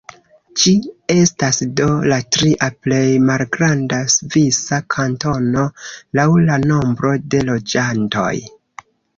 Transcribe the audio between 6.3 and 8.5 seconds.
la nombro de loĝantoj.